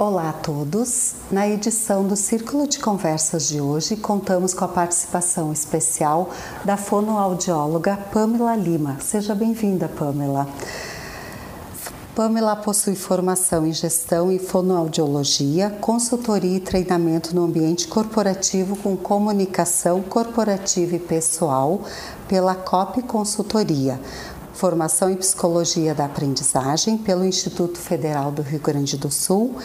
[0.00, 1.12] Olá a todos!
[1.30, 6.30] Na edição do Círculo de Conversas de hoje, contamos com a participação especial
[6.64, 8.96] da fonoaudióloga Pamela Lima.
[8.98, 10.48] Seja bem-vinda, Pamela.
[12.14, 20.00] Pamela possui formação em gestão e fonoaudiologia, consultoria e treinamento no ambiente corporativo com comunicação
[20.00, 21.82] corporativa e pessoal
[22.26, 24.00] pela COP Consultoria
[24.60, 29.56] formação em psicologia da aprendizagem pelo Instituto Federal do Rio Grande do Sul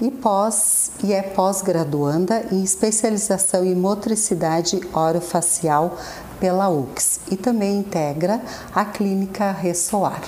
[0.00, 5.98] e pós e é pós-graduanda em especialização em motricidade orofacial
[6.38, 8.40] pela UX e também integra
[8.72, 10.22] a clínica Ressoar.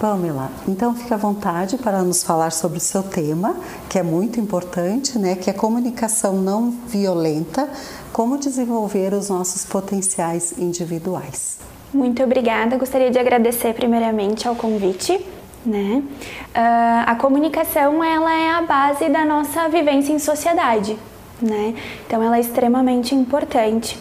[0.00, 3.54] Pamela, então fique à vontade para nos falar sobre o seu tema,
[3.88, 7.70] que é muito importante, né, que é comunicação não violenta,
[8.12, 11.58] como desenvolver os nossos potenciais individuais.
[11.94, 12.76] Muito obrigada.
[12.76, 15.24] Gostaria de agradecer primeiramente ao convite.
[15.64, 16.02] Né?
[16.02, 20.98] Uh, a comunicação ela é a base da nossa vivência em sociedade,
[21.40, 21.74] né?
[22.06, 23.96] Então ela é extremamente importante.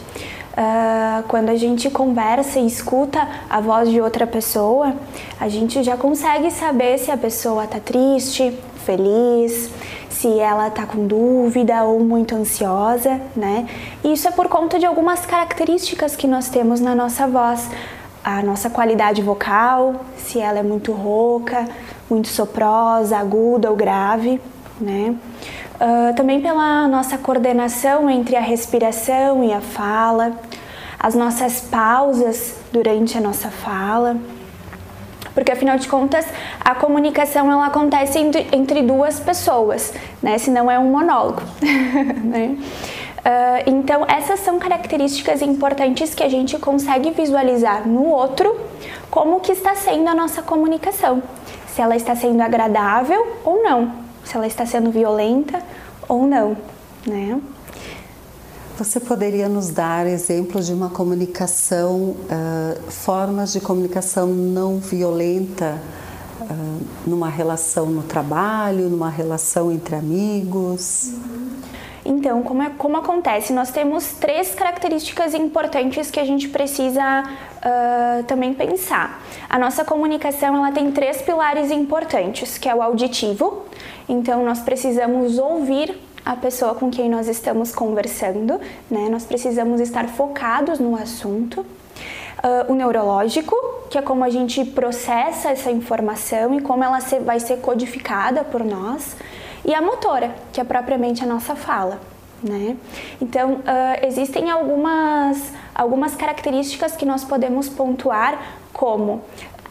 [0.54, 4.94] Uh, quando a gente conversa e escuta a voz de outra pessoa,
[5.40, 8.54] a gente já consegue saber se a pessoa está triste,
[8.84, 9.72] feliz,
[10.10, 13.68] se ela está com dúvida ou muito ansiosa, né?
[14.04, 17.70] Isso é por conta de algumas características que nós temos na nossa voz.
[18.24, 21.68] A nossa qualidade vocal, se ela é muito rouca,
[22.10, 24.40] muito soprosa, aguda ou grave,
[24.80, 25.16] né?
[25.76, 30.34] Uh, também pela nossa coordenação entre a respiração e a fala,
[31.00, 34.16] as nossas pausas durante a nossa fala,
[35.34, 36.26] porque afinal de contas
[36.60, 40.38] a comunicação ela acontece entre, entre duas pessoas, né?
[40.38, 41.42] Se não é um monólogo,
[42.24, 42.58] né?
[43.24, 48.54] Uh, então essas são características importantes que a gente consegue visualizar no outro
[49.10, 51.24] como que está sendo a nossa comunicação,
[51.68, 53.94] se ela está sendo agradável ou não,
[54.26, 55.62] se ela está sendo violenta
[56.10, 56.58] ou não,
[57.08, 57.40] né?
[58.76, 65.80] Você poderia nos dar exemplos de uma comunicação, uh, formas de comunicação não violenta
[66.42, 71.14] uh, numa relação no trabalho, numa relação entre amigos?
[72.04, 73.54] Então, como, é, como acontece?
[73.54, 79.24] Nós temos três características importantes que a gente precisa uh, também pensar.
[79.48, 83.66] A nossa comunicação ela tem três pilares importantes, que é o auditivo.
[84.10, 85.96] Então, nós precisamos ouvir
[86.26, 89.10] a pessoa com quem nós estamos conversando, né?
[89.10, 91.62] Nós precisamos estar focados no assunto.
[92.44, 93.56] Uh, o neurológico,
[93.90, 98.66] que é como a gente processa essa informação e como ela vai ser codificada por
[98.66, 99.16] nós.
[99.64, 102.02] E a motora, que é propriamente a nossa fala.
[102.44, 102.76] Né?
[103.22, 109.22] Então, uh, existem algumas, algumas características que nós podemos pontuar, como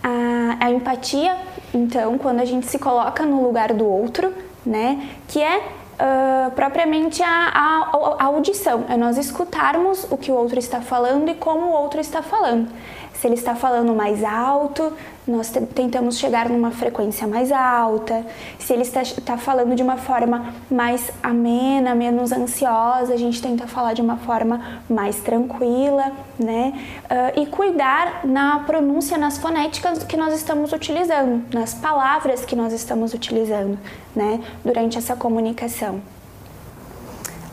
[0.02, 1.36] a, a empatia,
[1.74, 4.32] então, quando a gente se coloca no lugar do outro,
[4.64, 5.10] né?
[5.28, 5.62] que é
[6.02, 11.30] uh, propriamente a, a, a audição, é nós escutarmos o que o outro está falando
[11.30, 12.68] e como o outro está falando.
[13.14, 14.92] Se ele está falando mais alto,
[15.26, 18.26] nós tentamos chegar numa frequência mais alta.
[18.58, 23.66] Se ele está, está, falando de uma forma mais amena, menos ansiosa, a gente tenta
[23.68, 26.72] falar de uma forma mais tranquila, né?
[27.04, 32.72] Uh, e cuidar na pronúncia, nas fonéticas que nós estamos utilizando, nas palavras que nós
[32.72, 33.78] estamos utilizando,
[34.16, 34.40] né?
[34.64, 36.00] Durante essa comunicação.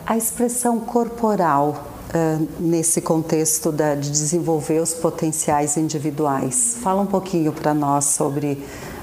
[0.07, 1.98] A expressão corporal
[2.59, 6.77] nesse contexto da, de desenvolver os potenciais individuais.
[6.81, 8.53] Fala um pouquinho para nós sobre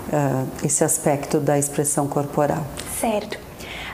[0.09, 2.67] uh, esse aspecto da expressão corporal.
[3.01, 3.39] Certo.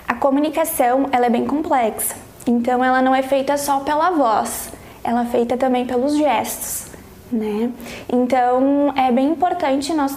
[0.08, 2.14] A comunicação ela é bem complexa,
[2.46, 4.70] então ela não é feita só pela voz,
[5.04, 6.81] ela é feita também pelos gestos
[7.32, 7.70] né?
[8.12, 10.14] Então é bem importante nós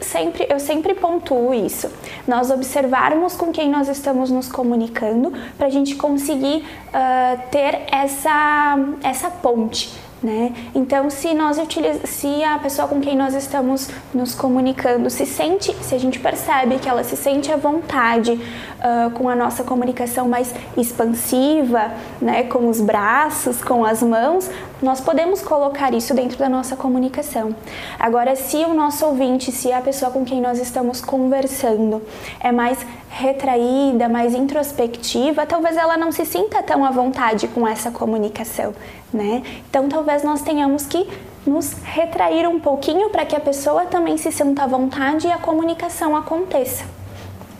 [0.00, 1.90] sempre eu sempre pontuo isso,
[2.26, 8.78] nós observarmos com quem nós estamos nos comunicando para a gente conseguir uh, ter essa
[9.02, 9.90] essa ponte
[10.22, 10.54] né?
[10.74, 11.56] Então, se nós
[12.04, 16.78] se a pessoa com quem nós estamos nos comunicando se sente, se a gente percebe
[16.78, 22.68] que ela se sente à vontade uh, com a nossa comunicação mais expansiva, né, com
[22.68, 24.48] os braços, com as mãos,
[24.80, 27.54] nós podemos colocar isso dentro da nossa comunicação.
[27.98, 32.02] Agora, se o nosso ouvinte, se a pessoa com quem nós estamos conversando
[32.40, 32.78] é mais
[33.22, 38.74] retraída, mais introspectiva, talvez ela não se sinta tão à vontade com essa comunicação,
[39.12, 39.42] né?
[39.70, 41.08] Então talvez nós tenhamos que
[41.46, 45.38] nos retrair um pouquinho para que a pessoa também se sinta à vontade e a
[45.38, 46.84] comunicação aconteça,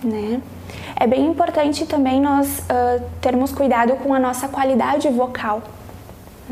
[0.03, 0.41] né?
[0.97, 5.63] É bem importante também nós uh, termos cuidado com a nossa qualidade vocal,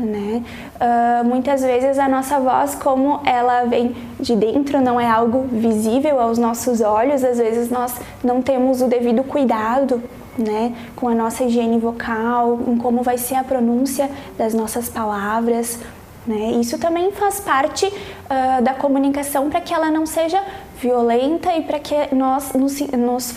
[0.01, 0.43] né?
[0.75, 6.19] Uh, muitas vezes a nossa voz, como ela vem de dentro, não é algo visível
[6.19, 10.01] aos nossos olhos, às vezes nós não temos o devido cuidado
[10.37, 15.79] né, com a nossa higiene vocal, em como vai ser a pronúncia das nossas palavras.
[16.25, 16.51] Né?
[16.59, 20.41] Isso também faz parte uh, da comunicação para que ela não seja
[20.79, 23.33] violenta e para que nós nos, nos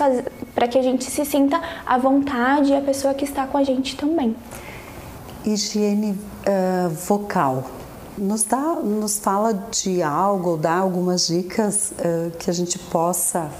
[0.55, 3.65] para que a gente se sinta à vontade e a pessoa que está com a
[3.65, 4.37] gente também.
[5.45, 7.65] Higiene uh, vocal.
[8.17, 13.51] Nos, dá, nos fala de algo, dá algumas dicas uh, que a gente possa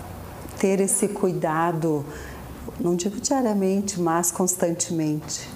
[0.59, 2.05] ter esse cuidado,
[2.81, 5.49] não digo diariamente, mas constantemente.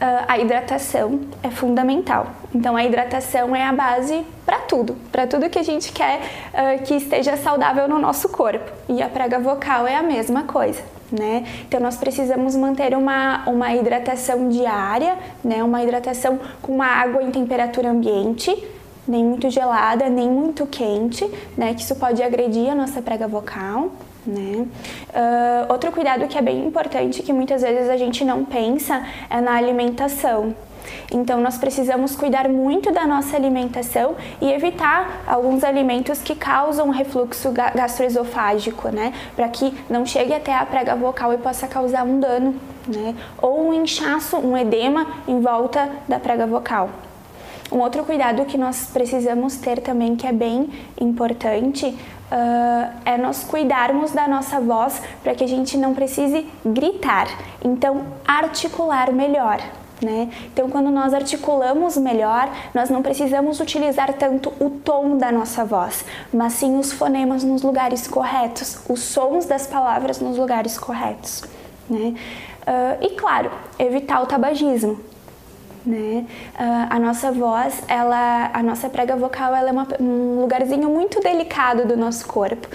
[0.00, 2.28] Uh, a hidratação é fundamental.
[2.54, 6.82] Então, a hidratação é a base para tudo, para tudo que a gente quer uh,
[6.84, 8.70] que esteja saudável no nosso corpo.
[8.88, 10.82] E a prega vocal é a mesma coisa
[11.12, 11.44] né?
[11.68, 15.62] Então nós precisamos manter uma, uma hidratação diária, né?
[15.62, 18.50] Uma hidratação com uma água em temperatura ambiente,
[19.06, 21.74] nem muito gelada, nem muito quente, né?
[21.74, 23.90] Que isso pode agredir a nossa prega vocal.
[24.24, 24.68] Né?
[25.10, 29.40] Uh, outro cuidado que é bem importante, que muitas vezes a gente não pensa, é
[29.40, 30.54] na alimentação.
[31.12, 37.52] Então, nós precisamos cuidar muito da nossa alimentação e evitar alguns alimentos que causam refluxo
[37.52, 39.12] gastroesofágico, né?
[39.36, 42.54] Para que não chegue até a prega vocal e possa causar um dano,
[42.86, 43.14] né?
[43.40, 46.90] Ou um inchaço, um edema em volta da prega vocal.
[47.70, 50.68] Um outro cuidado que nós precisamos ter também, que é bem
[51.00, 57.28] importante, uh, é nós cuidarmos da nossa voz para que a gente não precise gritar.
[57.64, 59.58] Então, articular melhor.
[60.02, 60.28] Né?
[60.52, 66.04] Então, quando nós articulamos melhor, nós não precisamos utilizar tanto o tom da nossa voz,
[66.32, 71.44] mas sim os fonemas nos lugares corretos, os sons das palavras nos lugares corretos.
[71.88, 72.14] Né?
[72.62, 74.98] Uh, e claro, evitar o tabagismo.
[75.86, 76.26] Né?
[76.54, 81.20] Uh, a nossa voz, ela, a nossa prega vocal, ela é uma, um lugarzinho muito
[81.20, 82.68] delicado do nosso corpo.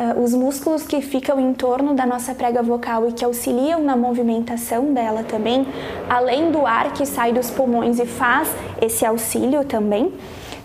[0.00, 3.94] Uh, os músculos que ficam em torno da nossa prega vocal e que auxiliam na
[3.94, 5.66] movimentação dela também,
[6.08, 8.48] além do ar que sai dos pulmões e faz
[8.80, 10.10] esse auxílio também,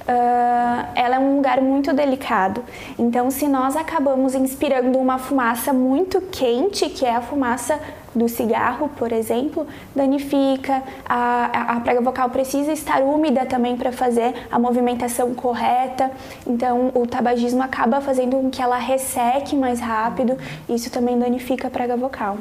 [0.07, 2.63] Uh, ela é um lugar muito delicado.
[2.97, 7.79] Então, se nós acabamos inspirando uma fumaça muito quente, que é a fumaça
[8.15, 10.81] do cigarro, por exemplo, danifica.
[11.07, 16.09] A, a prega vocal precisa estar úmida também para fazer a movimentação correta.
[16.47, 20.37] Então, o tabagismo acaba fazendo com que ela resseque mais rápido.
[20.69, 22.37] Isso também danifica a prega vocal.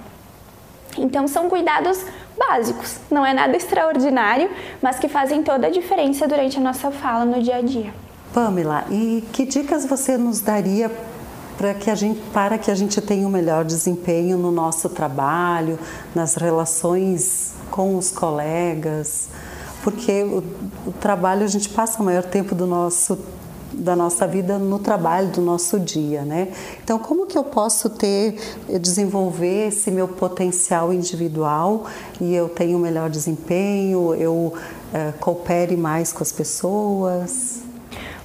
[0.96, 2.04] Então, são cuidados
[2.38, 4.48] básicos, não é nada extraordinário,
[4.80, 7.92] mas que fazem toda a diferença durante a nossa fala no dia a dia.
[8.32, 10.90] Pamela, e que dicas você nos daria
[11.56, 15.78] para que a gente para que a gente tenha um melhor desempenho no nosso trabalho,
[16.14, 19.28] nas relações com os colegas,
[19.82, 20.42] porque o,
[20.86, 23.18] o trabalho a gente passa o maior tempo do nosso
[23.74, 26.48] da nossa vida no trabalho do nosso dia, né?
[26.82, 28.36] Então, como que eu posso ter
[28.80, 31.86] desenvolver esse meu potencial individual
[32.20, 34.52] e eu tenho um melhor desempenho, eu
[34.92, 37.64] é, coopere mais com as pessoas?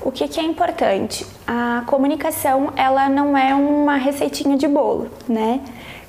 [0.02, 1.26] O que, que, é importante?
[1.46, 5.60] A comunicação ela não é uma receitinha de bolo, né?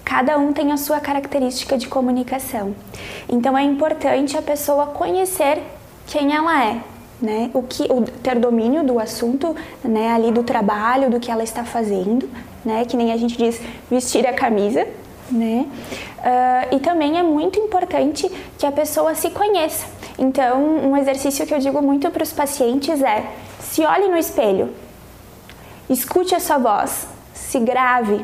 [0.05, 2.75] Cada um tem a sua característica de comunicação.
[3.29, 5.61] Então é importante a pessoa conhecer
[6.07, 6.81] quem ela é,
[7.21, 7.51] né?
[7.53, 10.13] O que, o, ter domínio do assunto, né?
[10.13, 12.31] Ali do trabalho, do que ela está fazendo,
[12.65, 12.85] né?
[12.85, 14.87] Que nem a gente diz vestir a camisa,
[15.33, 15.67] né?
[16.19, 19.87] Uh, e também é muito importante que a pessoa se conheça.
[20.17, 23.25] Então, um exercício que eu digo muito para os pacientes é
[23.81, 24.69] se olhe no espelho,
[25.89, 28.23] escute a sua voz, se grave,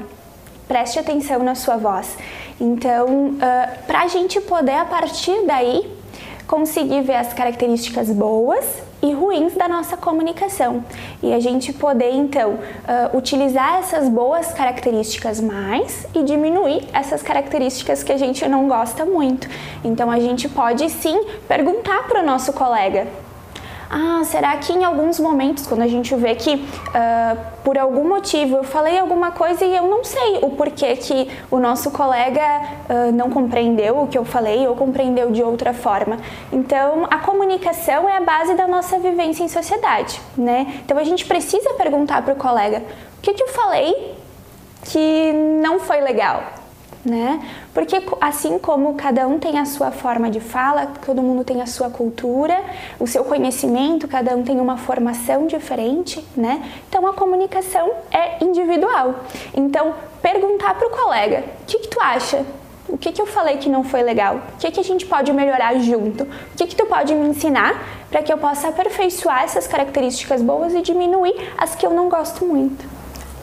[0.69, 2.15] preste atenção na sua voz.
[2.61, 3.39] Então, uh,
[3.87, 5.91] para a gente poder, a partir daí,
[6.47, 8.67] conseguir ver as características boas
[9.03, 10.85] e ruins da nossa comunicação.
[11.23, 18.03] E a gente poder então uh, utilizar essas boas características mais e diminuir essas características
[18.03, 19.49] que a gente não gosta muito.
[19.83, 23.07] Então a gente pode sim perguntar para o nosso colega
[23.89, 28.57] ah, será que em alguns momentos, quando a gente vê que uh, por algum motivo
[28.57, 32.43] eu falei alguma coisa e eu não sei o porquê que o nosso colega
[32.89, 36.19] uh, não compreendeu o que eu falei ou compreendeu de outra forma.
[36.53, 40.81] Então, a comunicação é a base da nossa vivência em sociedade, né?
[40.85, 42.83] Então, a gente precisa perguntar para o colega
[43.19, 44.15] o que, que eu falei
[44.83, 46.66] que não foi legal
[47.07, 47.41] né?
[47.73, 51.67] Porque assim como cada um tem a sua forma de fala, todo mundo tem a
[51.67, 52.61] sua cultura,
[52.99, 56.63] o seu conhecimento, cada um tem uma formação diferente, né?
[56.89, 59.15] Então a comunicação é individual.
[59.55, 62.45] Então perguntar para o colega, o que, que tu acha
[62.89, 64.37] O que, que eu falei que não foi legal?
[64.55, 66.23] O que, que a gente pode melhorar junto?
[66.25, 67.75] O que, que tu pode me ensinar
[68.11, 72.45] para que eu possa aperfeiçoar essas características boas e diminuir as que eu não gosto
[72.45, 72.96] muito?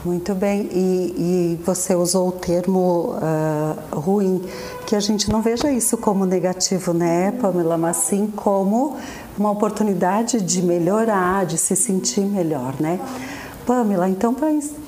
[0.05, 4.43] Muito bem, e, e você usou o termo uh, ruim,
[4.86, 8.98] que a gente não veja isso como negativo, né, Pamela, mas sim como
[9.38, 13.00] uma oportunidade de melhorar, de se sentir melhor, né?
[13.65, 14.36] Pamela, então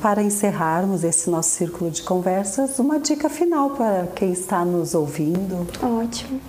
[0.01, 5.65] para encerrarmos esse nosso círculo de conversas, uma dica final para quem está nos ouvindo.
[5.81, 6.41] Ótimo.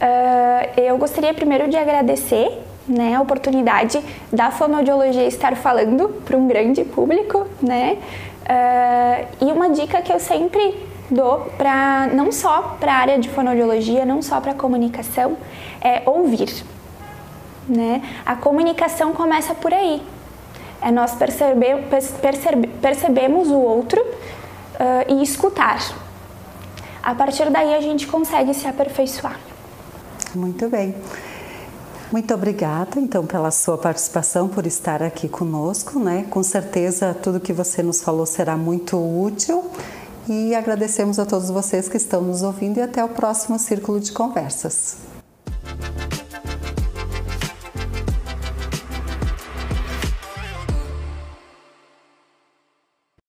[0.00, 2.60] Uh, eu gostaria primeiro de agradecer
[2.90, 7.98] né, a oportunidade da fonoaudiologia estar falando para um grande público, né?
[8.42, 10.74] Uh, e uma dica que eu sempre
[11.08, 15.36] dou para não só para a área de fonoaudiologia, não só para comunicação,
[15.80, 16.64] é ouvir.
[17.68, 18.02] Né?
[18.26, 20.02] A comunicação começa por aí.
[20.82, 21.84] É nós perceber,
[22.20, 25.78] percebe, percebemos o outro uh, e escutar.
[27.02, 29.38] A partir daí a gente consegue se aperfeiçoar.
[30.34, 30.94] Muito bem.
[32.12, 36.26] Muito obrigada, então, pela sua participação, por estar aqui conosco, né?
[36.28, 39.70] Com certeza, tudo que você nos falou será muito útil
[40.28, 44.10] e agradecemos a todos vocês que estão nos ouvindo e até o próximo Círculo de
[44.10, 45.09] Conversas.